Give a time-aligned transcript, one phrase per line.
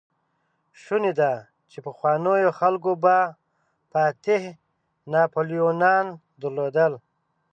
[0.81, 1.31] شونې ده،
[1.71, 3.17] چې پخوانيو خلکو به
[3.91, 4.41] فاتح
[5.11, 6.05] ناپليونان
[6.41, 6.93] درلودل.